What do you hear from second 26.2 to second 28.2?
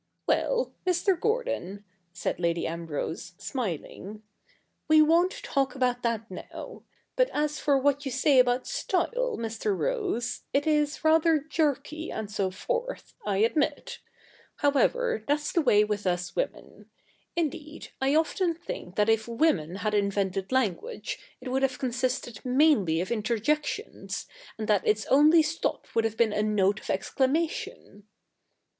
a note of exclamation.'